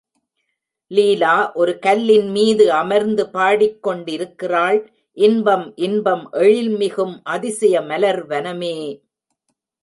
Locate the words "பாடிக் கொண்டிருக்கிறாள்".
3.29-4.79